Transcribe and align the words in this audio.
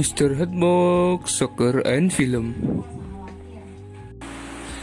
Mr. 0.00 0.32
Headbox 0.32 1.28
Soccer 1.28 1.84
and 1.84 2.08
Film. 2.08 2.56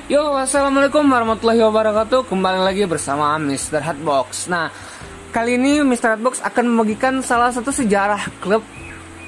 Yo, 0.06 0.38
assalamualaikum 0.38 1.02
warahmatullahi 1.10 1.58
wabarakatuh. 1.58 2.30
Kembali 2.30 2.62
lagi 2.62 2.86
bersama 2.86 3.34
Mr. 3.42 3.82
Headbox. 3.82 4.46
Nah, 4.46 4.70
kali 5.34 5.58
ini 5.58 5.82
Mr. 5.82 6.14
Headbox 6.14 6.38
akan 6.46 6.70
membagikan 6.70 7.26
salah 7.26 7.50
satu 7.50 7.74
sejarah 7.74 8.30
klub 8.38 8.62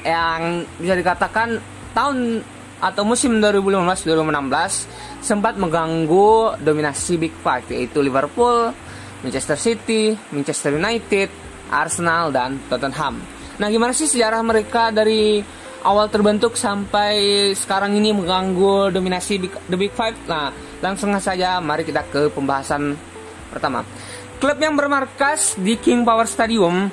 yang 0.05 0.61
bisa 0.77 0.93
dikatakan 0.93 1.57
tahun 1.97 2.45
atau 2.85 3.01
musim 3.01 3.41
2015-2016 3.41 5.25
sempat 5.25 5.57
mengganggu 5.57 6.61
dominasi 6.61 7.17
Big 7.17 7.33
Five 7.41 7.65
yaitu 7.73 8.05
Liverpool, 8.05 8.77
Manchester 9.25 9.57
City, 9.57 10.13
Manchester 10.29 10.77
United, 10.77 11.33
Arsenal, 11.73 12.29
dan 12.29 12.61
Tottenham. 12.69 13.39
Nah, 13.57 13.67
gimana 13.73 13.89
sih 13.89 14.05
sejarah 14.05 14.45
mereka 14.45 14.93
dari 14.93 15.57
awal 15.83 16.11
terbentuk 16.11 16.55
sampai 16.59 17.51
sekarang 17.55 17.95
ini 17.95 18.11
mengganggu 18.11 18.91
dominasi 18.91 19.39
Big, 19.39 19.53
The 19.67 19.77
Big 19.79 19.93
Five? 19.95 20.15
Nah, 20.27 20.51
langsung 20.83 21.15
saja 21.19 21.59
mari 21.63 21.87
kita 21.87 22.03
ke 22.07 22.27
pembahasan 22.31 22.95
pertama. 23.49 23.83
Klub 24.39 24.55
yang 24.59 24.79
bermarkas 24.79 25.59
di 25.59 25.75
King 25.75 26.07
Power 26.07 26.23
Stadium, 26.23 26.87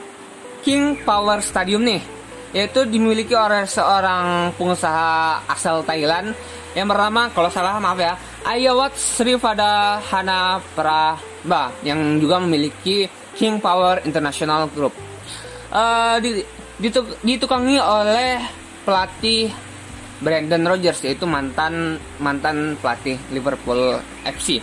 King 0.67 0.99
Power 1.07 1.39
Stadium 1.43 1.87
nih, 1.87 2.03
yaitu 2.51 2.83
dimiliki 2.87 3.39
oleh 3.39 3.67
seorang 3.67 4.51
pengusaha 4.59 5.47
asal 5.47 5.87
Thailand 5.87 6.35
yang 6.77 6.91
bernama 6.91 7.33
kalau 7.33 7.49
salah 7.49 7.81
maaf 7.81 7.97
ya 7.97 8.15
Ayawat 8.47 8.95
Sri 8.95 9.35
Fada 9.41 9.99
Hana 9.99 10.63
Prabha 10.77 11.75
yang 11.83 12.21
juga 12.23 12.39
memiliki 12.39 13.11
King 13.35 13.59
Power 13.59 14.07
International 14.07 14.71
Group. 14.71 14.95
Uh, 15.73 16.23
ditukangi 17.27 17.83
oleh 17.83 18.39
pelatih 18.87 19.51
Brandon 20.23 20.63
Rogers 20.63 21.03
yaitu 21.03 21.27
mantan 21.27 21.99
mantan 22.23 22.79
pelatih 22.81 23.19
Liverpool 23.35 23.99
FC. 24.25 24.63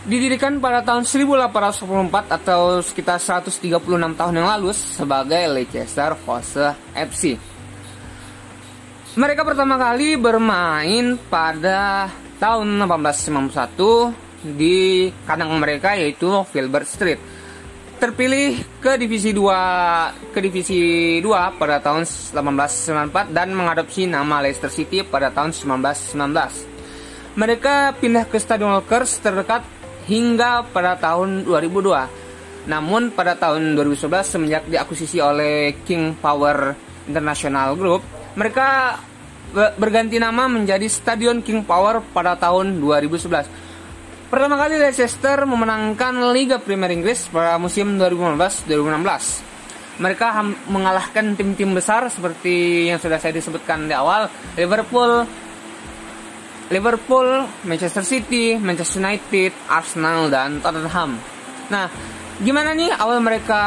Didirikan 0.00 0.58
pada 0.64 0.80
tahun 0.80 1.04
1844 1.04 2.40
atau 2.40 2.80
sekitar 2.80 3.20
136 3.20 3.68
tahun 4.16 4.34
yang 4.34 4.48
lalu 4.48 4.72
sebagai 4.72 5.44
Leicester 5.52 6.16
Fosse 6.24 6.72
FC. 6.96 7.36
Mereka 9.14 9.44
pertama 9.44 9.76
kali 9.76 10.16
bermain 10.16 11.20
pada 11.28 12.08
tahun 12.40 12.80
1891 12.88 14.56
di 14.56 15.12
kandang 15.28 15.52
mereka 15.60 15.92
yaitu 15.92 16.32
Filbert 16.48 16.88
Street 16.88 17.20
terpilih 18.00 18.64
ke 18.80 18.96
divisi 18.96 19.36
2 19.36 20.32
ke 20.32 20.40
divisi 20.40 20.80
2 21.20 21.60
pada 21.60 21.84
tahun 21.84 22.08
1894 22.08 23.36
dan 23.36 23.52
mengadopsi 23.52 24.08
nama 24.08 24.40
Leicester 24.40 24.72
City 24.72 25.04
pada 25.04 25.28
tahun 25.28 25.52
1919. 25.52 27.36
Mereka 27.36 28.00
pindah 28.00 28.24
ke 28.24 28.40
Stadion 28.40 28.72
Walkers 28.72 29.20
terdekat 29.20 29.62
hingga 30.08 30.64
pada 30.72 30.96
tahun 30.96 31.44
2002. 31.44 32.66
Namun 32.72 33.12
pada 33.12 33.36
tahun 33.36 33.76
2011 33.76 34.32
semenjak 34.32 34.62
diakuisisi 34.64 35.20
oleh 35.20 35.76
King 35.84 36.16
Power 36.16 36.72
International 37.04 37.76
Group, 37.76 38.00
mereka 38.32 38.96
berganti 39.76 40.16
nama 40.16 40.48
menjadi 40.48 40.88
Stadion 40.88 41.44
King 41.44 41.68
Power 41.68 42.00
pada 42.16 42.32
tahun 42.32 42.80
2011 42.80 43.69
Pertama 44.30 44.54
kali 44.54 44.78
Leicester 44.78 45.42
memenangkan 45.42 46.30
Liga 46.30 46.62
Premier 46.62 46.94
Inggris 46.94 47.26
pada 47.34 47.58
musim 47.58 47.98
2015-2016. 47.98 49.98
Mereka 49.98 50.26
mengalahkan 50.70 51.34
tim-tim 51.34 51.74
besar 51.74 52.06
seperti 52.06 52.86
yang 52.86 53.02
sudah 53.02 53.18
saya 53.18 53.34
disebutkan 53.34 53.90
di 53.90 53.94
awal, 53.98 54.30
Liverpool, 54.54 55.26
Liverpool, 56.70 57.42
Manchester 57.66 58.06
City, 58.06 58.54
Manchester 58.54 59.02
United, 59.02 59.50
Arsenal 59.66 60.30
dan 60.30 60.62
Tottenham. 60.62 61.18
Nah, 61.66 61.90
gimana 62.38 62.70
nih 62.70 62.94
awal 63.02 63.18
mereka 63.18 63.58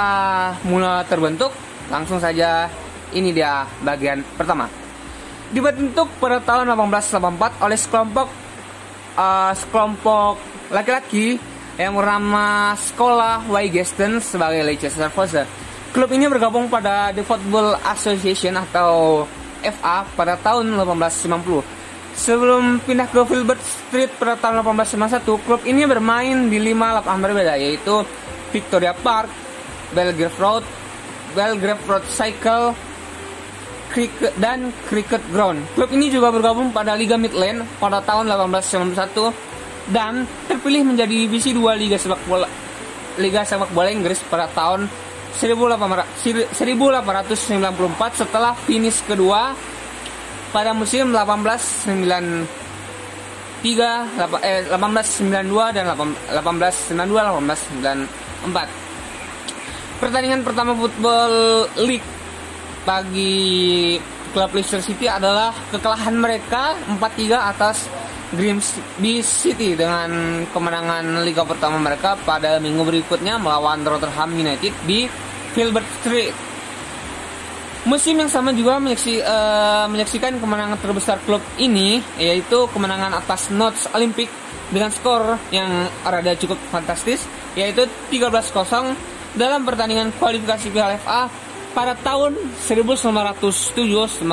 mulai 0.63 1.03
terbentuk? 1.11 1.51
Langsung 1.91 2.23
saja 2.23 2.71
ini 3.11 3.35
dia 3.35 3.67
bagian 3.83 4.23
pertama. 4.39 4.71
Dibentuk 5.51 6.07
pada 6.23 6.39
tahun 6.39 6.71
1884 6.71 7.67
oleh 7.67 7.75
sekelompok 7.75 8.27
uh, 9.17 9.51
sekelompok 9.53 10.52
laki-laki 10.73 11.37
yang 11.77 11.93
bernama 11.93 12.73
Sekolah 12.73 13.45
Weigesten 13.45 14.17
sebagai 14.17 14.65
Leicester 14.65 15.13
Fosse. 15.13 15.45
Klub 15.93 16.09
ini 16.09 16.25
bergabung 16.25 16.65
pada 16.65 17.13
The 17.13 17.21
Football 17.21 17.77
Association 17.85 18.57
atau 18.57 19.23
FA 19.61 20.01
pada 20.17 20.33
tahun 20.41 20.73
1890. 20.73 21.61
Sebelum 22.13 22.81
pindah 22.81 23.05
ke 23.09 23.21
Filbert 23.25 23.61
Street 23.61 24.09
pada 24.17 24.33
tahun 24.37 24.65
1891, 24.65 25.45
klub 25.45 25.61
ini 25.65 25.85
bermain 25.85 26.49
di 26.49 26.57
lima 26.57 26.97
lapangan 26.97 27.21
berbeda 27.29 27.53
yaitu 27.57 28.01
Victoria 28.49 28.97
Park, 28.97 29.29
Belgrave 29.93 30.37
Road, 30.41 30.65
Belgrave 31.37 31.85
Road 31.85 32.05
Cycle, 32.09 32.73
Cricket 33.93 34.33
dan 34.41 34.73
Cricket 34.89 35.21
Ground. 35.29 35.61
Klub 35.77 35.89
ini 35.93 36.09
juga 36.09 36.33
bergabung 36.33 36.73
pada 36.73 36.97
Liga 36.97 37.17
Midland 37.17 37.65
pada 37.77 38.01
tahun 38.01 38.29
1891 38.29 39.52
dan 39.91 40.23
terpilih 40.47 40.87
menjadi 40.87 41.27
divisi 41.27 41.51
2 41.51 41.59
Liga 41.75 41.99
Sepak 41.99 42.23
Bola 42.29 42.47
Liga 43.19 43.43
Sepak 43.43 43.67
Bola 43.75 43.91
Inggris 43.91 44.23
pada 44.31 44.47
tahun 44.47 44.87
1894 45.33 46.53
setelah 48.15 48.55
finish 48.63 49.03
kedua 49.03 49.51
pada 50.53 50.69
musim 50.77 51.09
1893 51.09 52.45
eh, 54.45 54.69
1892 54.69 55.73
dan 55.73 55.89
1892 55.97 57.41
1894 57.41 59.97
pertandingan 59.97 60.45
pertama 60.45 60.77
football 60.77 61.65
league 61.81 62.05
bagi 62.85 63.97
klub 64.35 64.51
Leicester 64.53 64.83
City 64.83 65.07
adalah 65.09 65.55
kekalahan 65.71 66.13
mereka 66.13 66.75
4-3 66.99 67.49
atas 67.55 67.87
Grimsby 68.33 69.21
City 69.21 69.77
dengan 69.77 70.41
kemenangan 70.49 71.21
liga 71.21 71.45
pertama 71.45 71.77
mereka 71.77 72.17
pada 72.25 72.57
minggu 72.57 72.81
berikutnya 72.81 73.37
melawan 73.37 73.85
Rotherham 73.85 74.33
United 74.33 74.73
di 74.89 75.05
Filbert 75.53 75.85
Street. 76.01 76.33
Musim 77.83 78.15
yang 78.15 78.31
sama 78.31 78.55
juga 78.55 78.79
menyaksi, 78.79 79.19
uh, 79.19 79.91
menyaksikan 79.91 80.39
kemenangan 80.39 80.79
terbesar 80.79 81.19
klub 81.27 81.43
ini 81.59 81.99
yaitu 82.15 82.63
kemenangan 82.71 83.19
atas 83.19 83.51
Notts 83.51 83.91
Olympic 83.91 84.31
dengan 84.71 84.87
skor 84.89 85.35
yang 85.51 85.91
rada 86.01 86.31
cukup 86.39 86.55
fantastis 86.71 87.27
yaitu 87.53 87.85
13-0 88.09 88.95
dalam 89.35 89.67
pertandingan 89.67 90.15
kualifikasi 90.15 90.71
Piala 90.71 90.95
FA 90.97 91.27
pada 91.75 91.93
tahun 91.97 92.37
1907-1908. 92.63 94.23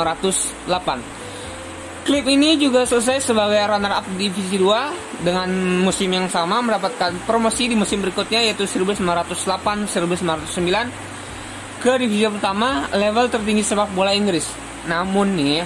Klip 2.10 2.26
ini 2.26 2.59
juga 2.59 2.82
selesai 2.82 3.22
sebagai 3.22 3.62
runner 3.71 4.03
up 4.03 4.06
divisi 4.19 4.59
2 4.59 5.22
dengan 5.22 5.47
musim 5.87 6.10
yang 6.10 6.26
sama 6.26 6.59
mendapatkan 6.59 7.15
promosi 7.22 7.71
di 7.71 7.78
musim 7.78 8.03
berikutnya 8.03 8.50
yaitu 8.50 8.66
1908-1909 8.66 10.91
ke 11.78 11.93
divisi 12.03 12.26
pertama 12.26 12.91
level 12.99 13.31
tertinggi 13.31 13.62
sepak 13.62 13.94
bola 13.94 14.11
Inggris. 14.11 14.43
Namun 14.90 15.38
nih, 15.38 15.62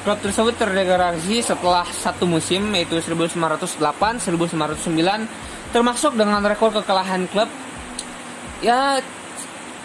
klub 0.00 0.16
tersebut 0.24 0.56
terdegradasi 0.56 1.44
setelah 1.44 1.84
satu 1.84 2.24
musim 2.24 2.72
yaitu 2.72 2.96
1908-1909 2.96 5.76
termasuk 5.76 6.16
dengan 6.16 6.40
rekor 6.40 6.72
kekalahan 6.72 7.28
klub 7.28 7.52
ya 8.64 8.96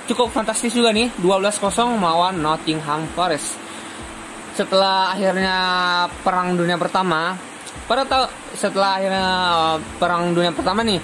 cukup 0.08 0.32
fantastis 0.32 0.72
juga 0.72 0.96
nih 0.96 1.12
12-0 1.20 2.00
melawan 2.00 2.40
Nottingham 2.40 3.04
Forest 3.12 3.67
setelah 4.58 5.14
akhirnya 5.14 5.58
perang 6.26 6.58
dunia 6.58 6.82
pertama 6.82 7.38
pada 7.86 8.10
tahun 8.10 8.30
setelah 8.58 8.98
akhirnya 8.98 9.28
uh, 9.54 9.78
perang 10.02 10.34
dunia 10.34 10.50
pertama 10.50 10.82
nih 10.82 10.98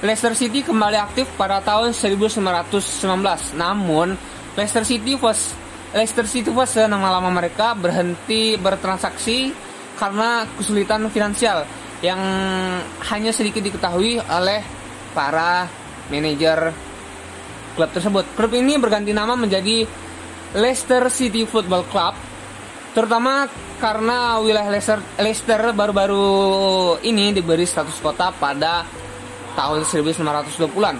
Leicester 0.00 0.32
City 0.32 0.64
kembali 0.64 0.96
aktif 0.96 1.28
pada 1.36 1.60
tahun 1.60 1.92
1919 1.92 3.60
namun 3.60 4.16
Leicester 4.56 4.88
City 4.88 5.12
was 5.20 5.52
Leicester 5.92 6.24
City 6.24 6.48
was 6.48 6.72
nama 6.80 7.12
lama 7.12 7.28
mereka 7.28 7.76
berhenti 7.76 8.56
bertransaksi 8.56 9.52
karena 10.00 10.48
kesulitan 10.56 11.04
finansial 11.12 11.68
yang 12.00 12.18
hanya 13.12 13.30
sedikit 13.36 13.60
diketahui 13.60 14.16
oleh 14.16 14.64
para 15.12 15.68
manajer 16.08 16.72
klub 17.76 17.90
tersebut. 17.92 18.24
Klub 18.34 18.52
ini 18.56 18.80
berganti 18.80 19.12
nama 19.14 19.36
menjadi 19.36 19.84
Leicester 20.56 21.06
City 21.12 21.44
Football 21.46 21.86
Club 21.92 22.31
terutama 22.92 23.48
karena 23.80 24.38
wilayah 24.38 24.70
Leicester, 25.18 25.60
baru-baru 25.74 26.28
ini 27.02 27.34
diberi 27.34 27.66
status 27.66 27.98
kota 27.98 28.30
pada 28.36 28.86
tahun 29.58 29.82
1920-an. 29.84 30.96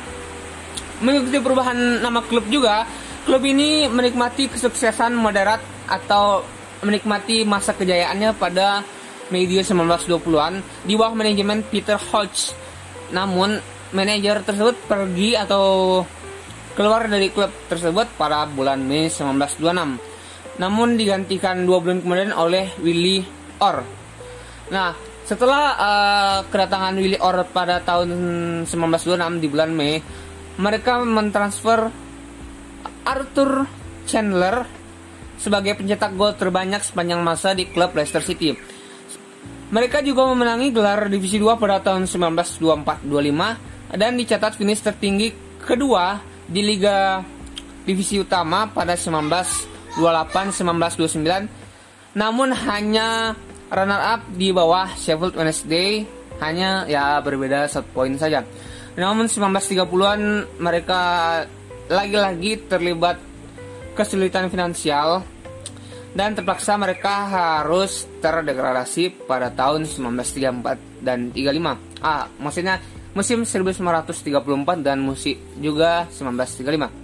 Mengikuti 1.02 1.38
perubahan 1.38 2.02
nama 2.02 2.22
klub 2.26 2.46
juga, 2.50 2.86
Klub 3.22 3.38
ini 3.46 3.86
menikmati 3.86 4.50
kesuksesan 4.50 5.14
moderat 5.14 5.62
atau 5.86 6.42
menikmati 6.82 7.46
masa 7.46 7.70
kejayaannya 7.70 8.34
pada 8.34 8.82
media 9.30 9.62
1920-an 9.62 10.58
di 10.82 10.98
bawah 10.98 11.14
manajemen 11.14 11.62
Peter 11.62 11.94
Hodge. 12.10 12.50
Namun, 13.14 13.62
manajer 13.94 14.42
tersebut 14.42 14.74
pergi 14.90 15.38
atau 15.38 16.02
keluar 16.74 17.06
dari 17.06 17.30
klub 17.30 17.54
tersebut 17.70 18.10
pada 18.18 18.42
bulan 18.50 18.82
Mei 18.82 19.06
1926. 19.06 20.11
Namun 20.60 21.00
digantikan 21.00 21.64
dua 21.64 21.80
bulan 21.80 22.04
kemudian 22.04 22.32
oleh 22.36 22.68
Willie 22.84 23.24
Orr. 23.62 23.80
Nah, 24.68 24.92
setelah 25.24 25.62
uh, 25.78 26.38
kedatangan 26.50 26.98
Willie 26.98 27.20
Orr 27.20 27.46
pada 27.48 27.80
tahun 27.80 28.10
1926 28.68 29.40
di 29.40 29.48
bulan 29.48 29.70
Mei, 29.72 30.02
mereka 30.60 31.00
mentransfer 31.00 31.88
Arthur 33.02 33.64
Chandler 34.04 34.66
sebagai 35.40 35.74
pencetak 35.74 36.14
gol 36.14 36.36
terbanyak 36.38 36.84
sepanjang 36.84 37.18
masa 37.24 37.56
di 37.56 37.66
klub 37.66 37.96
Leicester 37.96 38.22
City. 38.22 38.54
Mereka 39.72 40.04
juga 40.04 40.28
memenangi 40.28 40.68
gelar 40.68 41.08
Divisi 41.08 41.40
2 41.40 41.56
pada 41.56 41.80
tahun 41.80 42.04
1924-25 42.04 43.96
dan 43.96 44.12
dicatat 44.20 44.52
finish 44.54 44.84
tertinggi 44.84 45.32
kedua 45.64 46.20
di 46.44 46.60
Liga 46.60 47.24
Divisi 47.82 48.20
Utama 48.20 48.68
pada 48.68 48.92
1928-1929 49.96 51.62
namun 52.12 52.52
hanya 52.52 53.32
runner 53.72 54.00
up 54.16 54.20
di 54.36 54.52
bawah 54.52 54.84
Sheffield 55.00 55.32
Wednesday 55.32 56.04
hanya 56.44 56.84
ya 56.84 57.22
berbeda 57.24 57.64
satu 57.70 57.88
poin 57.94 58.12
saja. 58.20 58.44
Namun 58.98 59.30
1930-an 59.30 60.20
mereka 60.60 61.00
lagi-lagi 61.88 62.68
terlibat 62.68 63.16
kesulitan 63.96 64.52
finansial 64.52 65.24
dan 66.12 66.36
terpaksa 66.36 66.76
mereka 66.76 67.24
harus 67.24 68.04
terdegradasi 68.20 69.24
pada 69.24 69.48
tahun 69.48 69.88
1934 69.88 71.00
dan 71.00 71.32
35. 71.32 72.04
Ah, 72.04 72.28
maksudnya 72.36 72.76
musim 73.16 73.48
1934 73.48 74.84
dan 74.84 75.00
musim 75.00 75.40
juga 75.56 76.04
1935. 76.12 77.01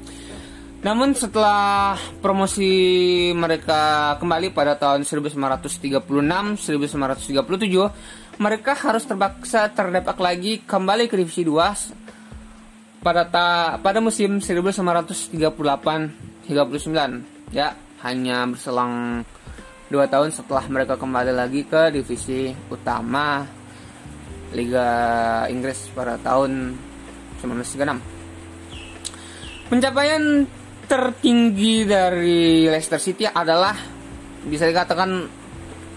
Namun 0.79 1.11
setelah 1.11 1.99
promosi 2.23 2.71
mereka 3.35 4.15
kembali 4.23 4.55
pada 4.55 4.79
tahun 4.79 5.03
1936, 5.03 6.07
1937, 6.07 8.39
mereka 8.39 8.79
harus 8.79 9.03
terpaksa 9.03 9.75
terdepak 9.75 10.23
lagi 10.23 10.63
kembali 10.63 11.11
ke 11.11 11.19
divisi 11.19 11.43
2 11.43 12.07
pada 13.03 13.27
ta 13.27 13.79
pada 13.79 14.01
musim 14.03 14.43
1938 14.43 15.39
39 16.51 17.55
ya 17.55 17.71
hanya 18.03 18.43
berselang 18.47 19.25
dua 19.87 20.11
tahun 20.11 20.35
setelah 20.35 20.67
mereka 20.67 20.99
kembali 20.99 21.31
lagi 21.31 21.63
ke 21.65 21.91
divisi 21.95 22.55
utama 22.71 23.47
Liga 24.51 25.47
Inggris 25.47 25.91
pada 25.95 26.19
tahun 26.19 26.75
1936 27.43 29.71
pencapaian 29.71 30.47
tertinggi 30.89 31.85
dari 31.85 32.65
Leicester 32.65 32.97
City 32.97 33.29
adalah 33.29 33.77
bisa 34.49 34.65
dikatakan 34.65 35.29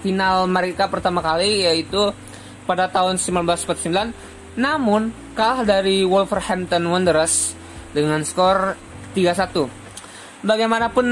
final 0.04 0.52
mereka 0.52 0.92
pertama 0.92 1.24
kali 1.24 1.64
yaitu 1.64 2.12
pada 2.68 2.92
tahun 2.92 3.16
1949 3.16 4.60
namun 4.60 5.16
kalah 5.32 5.64
dari 5.64 6.04
Wolverhampton 6.04 6.84
Wanderers 6.92 7.56
dengan 7.96 8.20
skor 8.28 8.76
3-1. 9.16 10.44
Bagaimanapun 10.44 11.08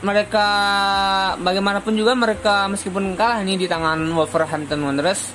mereka 0.00 0.46
bagaimanapun 1.42 1.92
juga 1.98 2.14
mereka 2.14 2.70
meskipun 2.70 3.18
kalah 3.18 3.42
ini 3.42 3.58
di 3.58 3.66
tangan 3.66 3.98
Wolverhampton 4.14 4.80
Wanderers 4.80 5.34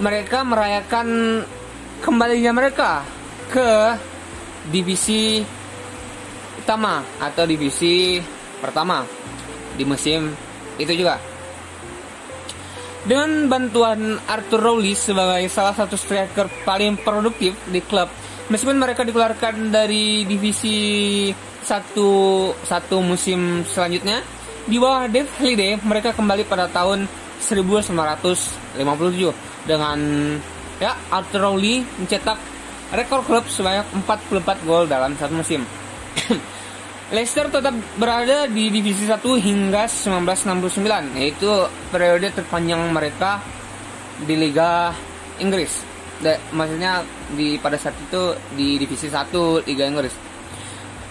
mereka 0.00 0.42
merayakan 0.48 1.06
kembalinya 2.00 2.56
mereka 2.56 3.04
ke 3.52 3.94
divisi 4.70 5.42
utama 6.68 7.00
atau 7.16 7.48
divisi 7.48 8.20
pertama 8.60 9.00
di 9.72 9.88
musim 9.88 10.28
itu 10.76 10.92
juga. 10.92 11.16
Dengan 13.08 13.48
bantuan 13.48 14.20
Arthur 14.28 14.60
Rowley 14.60 14.92
sebagai 14.92 15.48
salah 15.48 15.72
satu 15.72 15.96
striker 15.96 16.44
paling 16.68 17.00
produktif 17.00 17.56
di 17.72 17.80
klub, 17.80 18.12
meskipun 18.52 18.76
mereka 18.76 19.00
dikeluarkan 19.00 19.72
dari 19.72 20.28
divisi 20.28 21.32
satu 21.64 22.52
satu 22.68 23.00
musim 23.00 23.64
selanjutnya, 23.64 24.20
di 24.68 24.76
bawah 24.76 25.08
Dave 25.08 25.32
Halliday 25.40 25.80
mereka 25.80 26.12
kembali 26.12 26.44
pada 26.44 26.68
tahun 26.68 27.08
1957 27.40 28.76
dengan 29.64 29.96
ya 30.76 30.92
Arthur 31.08 31.48
Rowley 31.48 31.80
mencetak 31.96 32.36
rekor 32.92 33.24
klub 33.24 33.48
sebanyak 33.48 33.88
44 34.04 34.68
gol 34.68 34.84
dalam 34.84 35.16
satu 35.16 35.32
musim. 35.32 35.64
Leicester 37.08 37.48
tetap 37.48 37.72
berada 37.96 38.44
di 38.44 38.68
divisi 38.68 39.08
1 39.08 39.24
hingga 39.40 39.88
1969 39.88 41.16
yaitu 41.16 41.48
periode 41.88 42.28
terpanjang 42.36 42.84
mereka 42.92 43.40
di 44.28 44.36
Liga 44.36 44.92
Inggris. 45.40 45.88
De, 46.20 46.36
maksudnya 46.52 47.00
di 47.32 47.56
pada 47.56 47.80
saat 47.80 47.96
itu 47.96 48.36
di 48.52 48.76
divisi 48.76 49.08
1 49.08 49.64
Liga 49.64 49.88
Inggris. 49.88 50.12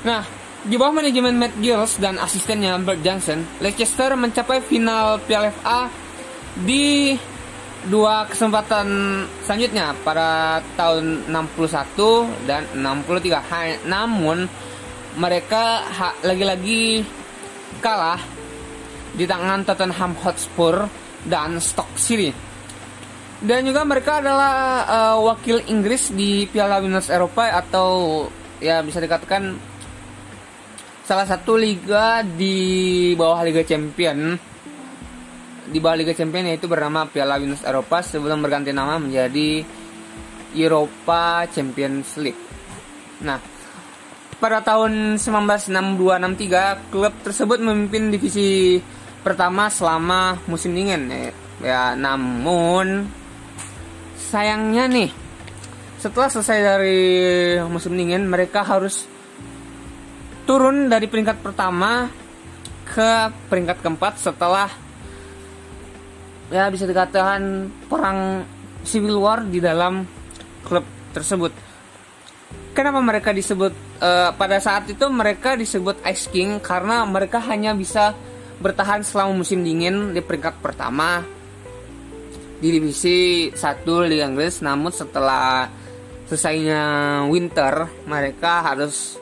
Nah, 0.05 0.21
di 0.61 0.77
bawah 0.77 1.01
manajemen 1.01 1.33
Matt 1.33 1.57
Giles 1.57 1.97
dan 1.97 2.21
asistennya 2.21 2.77
Bert 2.77 3.01
Johnson, 3.01 3.41
Leicester 3.57 4.13
mencapai 4.13 4.61
final 4.61 5.17
Piala 5.25 5.49
FA 5.49 5.89
di 6.61 7.17
dua 7.89 8.27
kesempatan 8.29 8.85
selanjutnya 9.41 9.97
pada 10.05 10.61
tahun 10.77 11.25
61 11.25 12.45
dan 12.45 12.69
63. 12.75 13.87
Namun 13.89 14.45
mereka 15.17 15.81
lagi-lagi 16.21 17.01
kalah 17.81 18.21
di 19.17 19.25
tangan 19.25 19.65
Tottenham 19.65 20.13
Hotspur 20.21 20.85
dan 21.25 21.57
Stoke 21.57 21.97
City. 21.97 22.29
Dan 23.37 23.65
juga 23.69 23.85
mereka 23.85 24.21
adalah 24.21 24.85
uh, 24.85 25.17
wakil 25.29 25.61
Inggris 25.69 26.09
di 26.13 26.45
Piala 26.49 26.81
Winners 26.81 27.09
Eropa 27.09 27.49
atau 27.49 28.25
ya 28.57 28.81
bisa 28.81 28.97
dikatakan 28.97 29.53
salah 31.05 31.25
satu 31.29 31.53
liga 31.53 32.25
di 32.25 33.13
bawah 33.13 33.45
Liga 33.45 33.61
Champion. 33.61 34.37
Di 35.67 35.77
bawah 35.77 35.97
Liga 35.97 36.17
Champion 36.17 36.49
yaitu 36.49 36.65
bernama 36.65 37.05
Piala 37.09 37.37
Winners 37.37 37.65
Eropa 37.65 38.01
sebelum 38.01 38.41
berganti 38.41 38.73
nama 38.73 38.97
menjadi 38.97 39.61
Europa 40.57 41.45
Champions 41.53 42.17
League. 42.17 42.41
Nah, 43.21 43.56
pada 44.37 44.61
tahun 44.61 45.17
1962-63 45.17 46.93
klub 46.93 47.13
tersebut 47.25 47.57
memimpin 47.61 48.13
divisi 48.13 48.77
pertama 49.25 49.67
selama 49.67 50.37
musim 50.45 50.77
dingin. 50.77 51.09
Ya, 51.09 51.31
ya 51.61 51.83
namun 51.97 53.09
sayangnya 54.17 54.85
nih 54.85 55.09
setelah 55.97 56.29
selesai 56.29 56.59
dari 56.61 57.01
musim 57.65 57.97
dingin 57.97 58.29
mereka 58.29 58.61
harus 58.61 59.09
turun 60.45 60.87
dari 60.87 61.09
peringkat 61.09 61.41
pertama 61.41 62.07
ke 62.85 63.11
peringkat 63.49 63.81
keempat 63.83 64.13
setelah 64.21 64.69
ya 66.53 66.71
bisa 66.71 66.87
dikatakan 66.87 67.67
perang 67.91 68.47
civil 68.87 69.19
war 69.19 69.43
di 69.43 69.59
dalam 69.59 70.07
klub 70.63 70.85
tersebut 71.11 71.51
kenapa 72.77 73.01
mereka 73.01 73.33
disebut 73.33 73.73
uh, 73.97 74.29
pada 74.37 74.61
saat 74.61 74.85
itu 74.85 75.09
mereka 75.09 75.57
disebut 75.57 75.97
Ice 76.05 76.29
King? 76.29 76.61
Karena 76.61 77.01
mereka 77.09 77.41
hanya 77.49 77.73
bisa 77.73 78.13
bertahan 78.61 79.01
selama 79.01 79.41
musim 79.41 79.65
dingin 79.65 80.13
di 80.13 80.21
peringkat 80.21 80.61
pertama 80.61 81.25
di 82.61 82.69
divisi 82.69 83.49
1 83.49 83.57
Liga 84.05 84.29
Inggris. 84.29 84.61
Namun 84.61 84.93
setelah 84.93 85.65
selesainya 86.29 86.81
winter 87.33 87.89
mereka 88.05 88.61
harus 88.61 89.17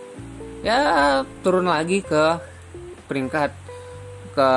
ya 0.66 1.22
turun 1.46 1.70
lagi 1.70 2.02
ke 2.02 2.26
peringkat 3.06 3.54
ke 4.34 4.52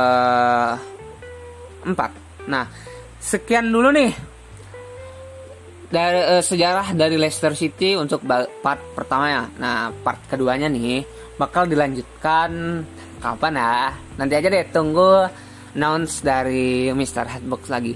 4 1.84 2.48
nah 2.48 2.64
sekian 3.20 3.68
dulu 3.68 3.92
nih 3.92 4.16
dari 5.88 6.20
uh, 6.20 6.44
sejarah 6.44 6.92
dari 6.92 7.16
Leicester 7.16 7.56
City 7.56 7.96
untuk 7.96 8.24
part 8.60 8.80
pertamanya. 8.92 9.48
Nah, 9.56 9.90
part 10.04 10.20
keduanya 10.28 10.68
nih 10.68 11.04
bakal 11.40 11.64
dilanjutkan 11.64 12.82
kapan 13.20 13.54
ya? 13.56 13.96
Nanti 14.20 14.32
aja 14.36 14.48
deh 14.52 14.64
tunggu 14.68 15.28
announce 15.72 16.20
dari 16.20 16.92
Mr. 16.92 17.24
Headbox 17.24 17.72
lagi. 17.72 17.94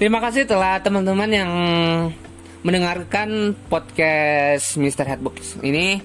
Terima 0.00 0.18
kasih 0.18 0.48
telah 0.48 0.82
teman-teman 0.82 1.30
yang 1.30 1.50
mendengarkan 2.66 3.54
podcast 3.70 4.74
Mr. 4.78 5.06
Headbox 5.06 5.62
ini. 5.62 6.02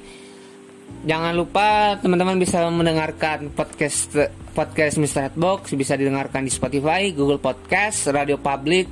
Jangan 1.07 1.33
lupa 1.37 1.95
teman-teman 2.01 2.41
bisa 2.41 2.61
mendengarkan 2.67 3.53
podcast 3.53 4.13
podcast 4.53 4.97
Mr. 4.97 5.29
Headbox 5.29 5.73
bisa 5.77 5.93
didengarkan 5.93 6.45
di 6.45 6.51
Spotify, 6.51 7.13
Google 7.13 7.37
Podcast, 7.37 8.09
Radio 8.09 8.41
Public 8.41 8.89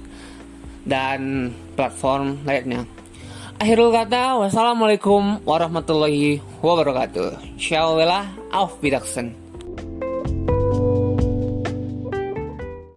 dan 0.85 1.49
platform 1.75 2.41
lainnya. 2.47 2.87
Akhirul 3.55 3.95
kata, 3.95 4.35
wassalamualaikum 4.41 5.39
warahmatullahi 5.47 6.43
wabarakatuh. 6.59 7.55
Syawallah, 7.55 8.27
auf 8.51 8.79
Wiedersehen. 8.83 9.44